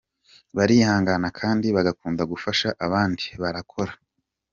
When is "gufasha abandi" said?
2.31-3.25